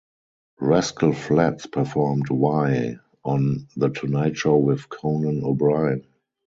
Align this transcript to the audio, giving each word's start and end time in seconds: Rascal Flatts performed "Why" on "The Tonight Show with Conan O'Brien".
Rascal 0.59 1.13
Flatts 1.13 1.67
performed 1.67 2.31
"Why" 2.31 2.97
on 3.23 3.67
"The 3.77 3.89
Tonight 3.89 4.35
Show 4.35 4.57
with 4.57 4.89
Conan 4.89 5.43
O'Brien". 5.43 6.07